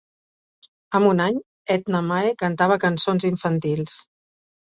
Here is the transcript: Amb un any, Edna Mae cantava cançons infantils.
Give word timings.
Amb 0.99 1.09
un 1.09 1.19
any, 1.25 1.35
Edna 1.75 2.01
Mae 2.07 2.33
cantava 2.41 2.79
cançons 2.87 3.27
infantils. 3.33 4.01